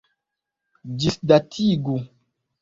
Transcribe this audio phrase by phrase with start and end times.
[1.03, 1.99] Ĝisdatigu!